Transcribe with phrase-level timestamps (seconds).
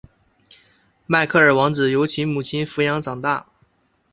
[1.05, 3.45] 迈克尔王子由其母亲抚养长大。